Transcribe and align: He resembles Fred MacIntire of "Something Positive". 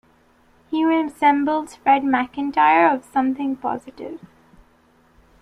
He 0.71 0.83
resembles 0.83 1.75
Fred 1.75 2.01
MacIntire 2.03 2.87
of 2.91 3.05
"Something 3.05 3.55
Positive". 3.55 4.19